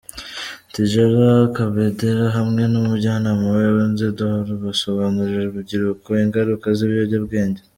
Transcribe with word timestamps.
Tidjala 0.73 1.27
Kabendera 1.55 2.25
hamwe 2.37 2.63
n'umujyanama 2.71 3.45
we 3.57 3.65
Onze 3.85 4.07
d'Or, 4.17 4.45
basobanurira 4.63 5.45
urubyiruko 5.47 6.07
ingaruka 6.23 6.67
z'ibiyobyabwenge. 6.77 7.61